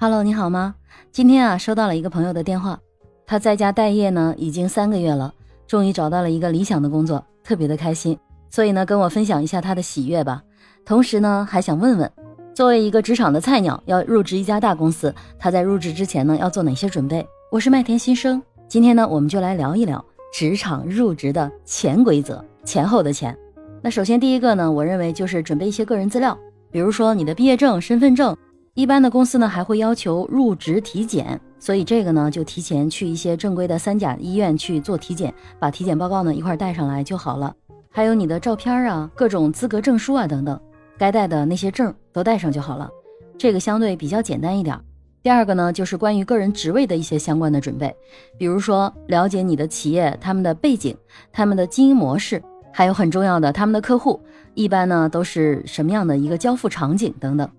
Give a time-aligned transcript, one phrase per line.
[0.00, 0.76] Hello，你好吗？
[1.10, 2.78] 今天啊，收到了一个朋友的电话，
[3.26, 5.34] 他在家待业呢，已经三个月了，
[5.66, 8.16] 终于找到了一个理想的工作，特别的开心。
[8.48, 10.40] 所以呢，跟我分享一下他的喜悦吧。
[10.84, 12.08] 同时呢，还想问问，
[12.54, 17.26] 作为一个职场的菜鸟，要入职一家大公司，他在入职之前呢，要做哪些准备？
[17.50, 20.02] 我是麦田新生，今天呢，我们就来聊一聊
[20.32, 23.36] 职场入职的潜规则，前后的前。
[23.82, 26.38] 那首先第一个呢，我认为就是准备一些个人资料，
[26.70, 28.36] 比如说你的毕业证、身份证。
[28.78, 37.52] 一般的公司呢还会要求入职体检，所以这个呢就提前去一些正规的三甲医院去做体检，把体检报告呢一块带上来就好了。
[37.90, 40.60] 还有你的照片啊、各种资格证书啊等等，
[40.96, 42.88] 该带的那些证都带上就好了。
[43.36, 44.78] 这个相对比较简单一点。
[45.24, 47.92] 第二个呢就是关于个人职位的一些相关的准备，
[48.38, 50.96] 比如说了解你的企业他们的背景、
[51.32, 52.40] 他们的经营模式，
[52.72, 54.20] 还有很重要的他们的客户
[54.54, 57.50] 一般呢都是什么样的一个交付场景等等。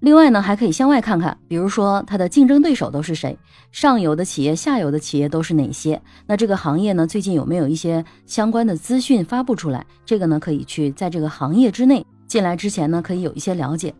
[0.00, 3.36] 另外呢，还可以向外看看，比如说它的竞争对手都是谁，
[3.72, 6.00] 上游的企业、下游的企业都是哪些？
[6.26, 9.84] 那这个行业呢，最近有没有一些相关的资讯发布出来？
[10.04, 13.94] 这个呢，可以去在这个行业之内进来之前呢，可以有一些了解。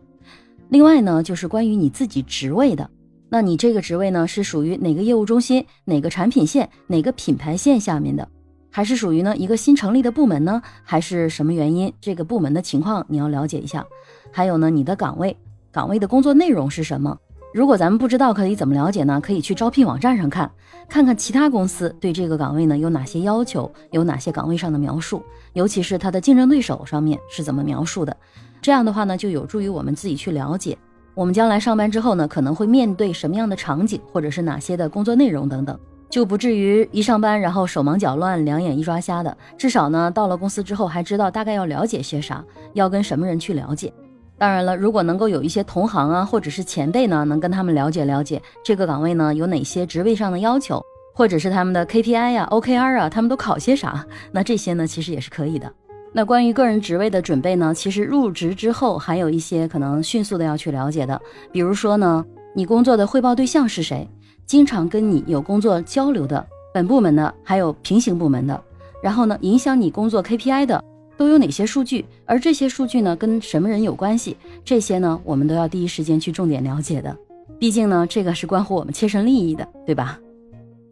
[0.69, 2.87] 另外呢，就是关于你自己职位的，
[3.29, 8.27] 那你这个职位呢，是属于哪个业务中心、哪个产品线、哪个品牌线下面的，
[8.69, 10.61] 还是属于呢一个新成立的部门呢？
[10.83, 11.91] 还是什么原因？
[11.99, 13.83] 这个部门的情况你要了解一下。
[14.31, 15.35] 还有呢，你的岗位。
[15.77, 17.15] 岗位的工作内容是什么？
[17.53, 19.21] 如果咱们不知道，可以怎么了解呢？
[19.21, 20.49] 可以去招聘网站上看，
[20.89, 25.21] 看看其他公司对这个岗位呢有哪些要求，有哪些岗位上的描述，
[25.53, 28.17] 尤其是它的竞争对手上面是怎么描述的。
[28.59, 30.75] 这样的话呢，就有助于我们自己去了解，
[31.13, 39.37] 我们将来上班之后呢，可能会面对什么样的场景，或者是哪些的工作内容等等，就不至于一上班然后手忙脚乱、两眼一抓瞎的。
[39.59, 43.93] 至少呢，到了公司之后还知道大概要了解些啥，要跟什么人去了解。
[44.37, 50.79] 当然了，如果能够有一些同行啊，或者是前辈呢，能跟他们了解了解这个岗位呢有哪些职位上的要求，
[51.15, 54.05] 或者是他们的 KPI 呀、OKR 啊，他们都考些啥？
[54.31, 55.71] 那这些呢其实也是可以的。
[56.13, 61.19] 那关于个人职位的准备呢，其实入职之后还有一些可能迅速的要去了解的，
[61.51, 62.23] 比如说呢，
[62.55, 64.07] 你工作的汇报对象是谁，
[64.45, 68.63] 经常跟你有工作交流的本部门的，还有平行部门的，
[69.01, 70.83] 然后呢，影响你工作 KPI 的。
[71.17, 72.05] 都有哪些数据？
[72.25, 74.37] 而这些数据呢，跟什么人有关系？
[74.63, 77.17] 这些呢，我们都要第一时间去重点了解的。
[77.59, 80.19] 毕竟呢，这个是关乎我们切身利益的，对吧？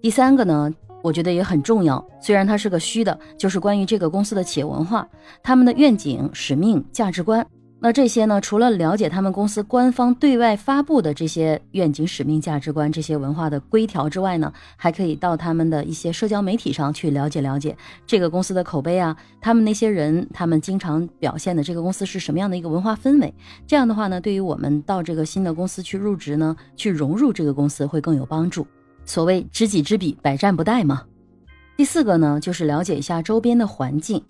[0.02, 5.08] 第三个呢，我觉得也很重要，虽然它是个虚的，就是关于这个公司的企业文化，
[5.44, 7.46] 他们的愿景、使命、价值观。
[7.82, 8.42] 那这些呢？
[8.42, 17.78] 除了了解他们公司官方对外发布的这些愿景、使命、价值观这些文化的规条之外呢，还可以到他们的一些社交媒体上去了解了解
[18.08, 23.32] 这个公司的口碑啊，他们那些人他们经常表现的这个公司是什么样的一个文化氛围。
[23.68, 28.66] 这样的话呢，对于我们到这个新的公司去入职呢，去融入这个公司会更有帮助。
[29.06, 31.04] 所谓知己知彼，百战不殆嘛。
[31.78, 34.24] 第四个呢，就是了解一下周边的环境。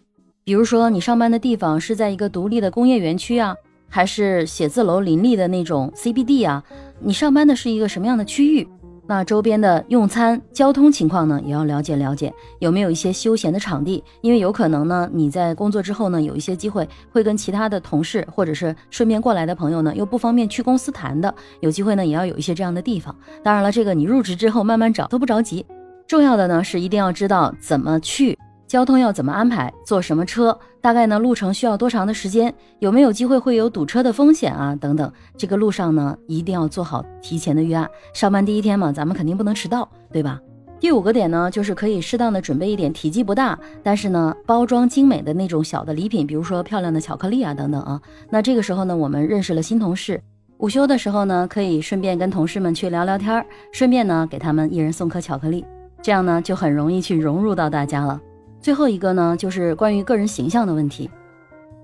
[0.46, 3.56] 比如说，你上班的地方是在一个独立的工业园区啊，
[3.90, 6.64] 还是写字楼林立的那种 CBD 啊？
[7.00, 8.68] 你上班的是一个什么样的区域？
[9.08, 12.32] 那周边的用餐、交通情况呢，也要了解了解。
[12.60, 14.04] 有没有一些休闲的场地？
[14.22, 23.16] 因为有可能呢，你在工作之后呢，有一些机会会跟其他的同事或者是顺便过来的朋友呢，又不方便去公司谈的，有机会呢，也要有一些这样的地方。
[23.42, 25.66] 当然了，这个你入职之后慢慢找都不着急。
[26.06, 28.38] 重要的呢，是一定要知道怎么去。
[28.68, 29.72] 交通要怎么安排？
[29.86, 30.58] 坐什么车？
[30.82, 31.20] 大概呢？
[31.20, 32.54] 路程需要多长的时间？
[32.80, 34.76] 有没有机会会有堵车的风险啊？
[34.76, 37.90] 等等，这个路上呢，一定要做好提前的预案。
[38.14, 40.40] 上班第一天嘛，咱们肯定不能迟到，对吧？
[40.80, 48.02] 第五个点呢，就是可以适当的准备一点体积不大，但是呢，包装精美的那种小的礼品，比如说漂亮的巧克力啊，等等啊。
[48.30, 50.20] 那这个时候呢，我们认识了新同事，
[50.58, 55.66] 午休的时候呢，可以顺便跟同事们去聊聊天儿，顺便呢，给他们一人送颗巧克力，
[56.02, 58.20] 这样呢，就很容易去融入到大家了。
[58.66, 61.08] 最后一个呢，就是关于个人形象的问题，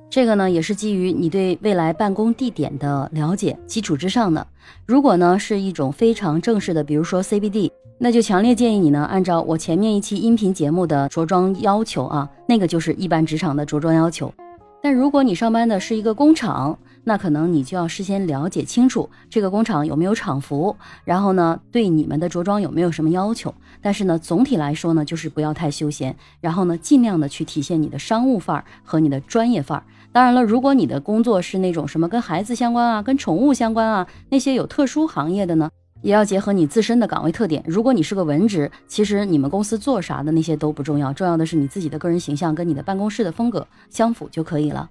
[0.09, 4.47] 这个呢也是基于你对未来办公地点的了解基础之上的。
[4.88, 7.70] 如果呢是一种非常正式的，比如说 CBD，
[8.00, 14.34] 那就强烈建议你呢按照我前面一期音频节目的着装要求啊，那个就是一般职场的着装要求。
[14.82, 23.53] 但如果你上班的是一个工厂，那可能你就要事先了解清楚这个工厂有没有厂服，然后呢，对你们的着装有没有什么要求？
[23.82, 29.84] 但是呢，总体来说呢，就是不要太休闲，然后呢，尽量的去体现你的商务范儿和你的专业范儿。
[30.12, 35.70] 当然了，如果你的工作是那种什么跟孩子相关啊、跟宠物相关啊，那些有特殊行业的呢，
[36.02, 37.64] 也要结合你自身的岗位特点。
[37.66, 44.88] 如果你是个文职，其实你们公司做啥的那些都不重要，重要的是你自己的个人形象跟你的办公室的风格相符就可以了。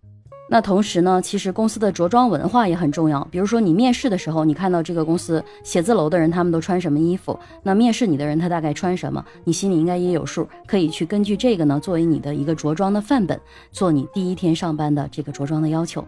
[0.53, 3.25] 那同时呢，其实公司的着装文化也很重要。
[3.31, 16.05] 比如说你面试的时候，你看到这个公司写字楼的人他们都穿什么衣服，那面试你的人他大概穿什么，你心里应该也有数，可以去根据这个呢作为你的一个着装的范本，做你第一天上班的这个着装的要求。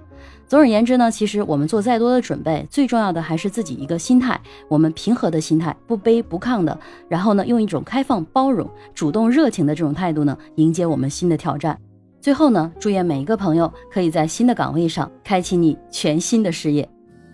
[0.48, 6.76] 总而言之呢，其实我们做再多的准备，最重要的还是自己一个心态，我们平和的心态，不卑不亢的，
[7.08, 11.78] 然后呢，用一种开放、包容、主动、热情的这种态度呢，迎接我们新的挑战。
[12.22, 16.88] 最后呢，祝愿每一个朋友可以在新的岗位上开启你全新的事业。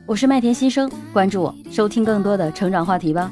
[0.06, 3.31] 我是麦田新生，关注我，收听更多的成长话题吧。